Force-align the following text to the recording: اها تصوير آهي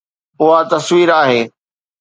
اها 0.39 0.63
تصوير 0.71 1.09
آهي 1.21 1.41